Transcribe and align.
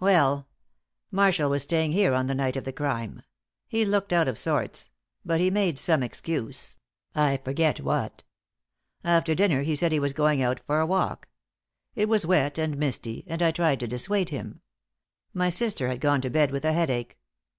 "Well, 0.00 0.46
Marshall 1.10 1.48
was 1.48 1.62
staying 1.62 1.92
here 1.92 2.12
on 2.12 2.26
the 2.26 2.34
night 2.34 2.58
of 2.58 2.64
the 2.64 2.74
crime. 2.74 3.22
He 3.66 3.86
looked 3.86 4.12
out 4.12 4.28
of 4.28 4.38
sorts; 4.38 4.90
but 5.24 5.40
he 5.40 5.50
made 5.50 5.78
some 5.78 6.02
excuse 6.02 6.76
I 7.14 7.38
forget 7.38 7.80
what. 7.80 8.22
After 9.02 9.34
dinner 9.34 9.62
he 9.62 9.74
said 9.74 9.90
he 9.90 9.98
was 9.98 10.12
going 10.12 10.42
out 10.42 10.60
for 10.66 10.78
a 10.80 10.86
walk; 10.86 11.28
it 11.94 12.06
was 12.06 12.26
wet 12.26 12.58
and 12.58 12.76
misty, 12.76 13.24
and 13.28 13.42
I 13.42 13.50
tried 13.50 13.80
to 13.80 13.86
dissuade 13.88 14.28
him. 14.28 14.60
My 15.32 15.48
sister 15.48 15.88
had 15.88 16.02
gone 16.02 16.20
to 16.20 16.28
bed 16.28 16.50
with 16.50 16.66
a 16.66 16.74
headache. 16.74 17.18